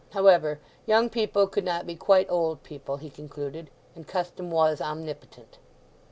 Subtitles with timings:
[0.13, 5.59] However, young people could not be quite old people, he concluded, and custom was omnipotent.